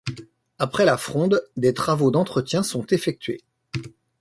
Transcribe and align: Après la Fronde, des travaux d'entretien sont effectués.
Après 0.57 0.83
la 0.83 0.97
Fronde, 0.97 1.47
des 1.57 1.75
travaux 1.75 2.09
d'entretien 2.09 2.63
sont 2.63 2.87
effectués. 2.87 3.39